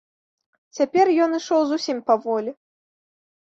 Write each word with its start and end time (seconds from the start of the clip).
Цяпер 0.77 1.05
ён 1.27 1.37
ішоў 1.41 1.61
зусім 1.75 2.03
паволі. 2.11 2.51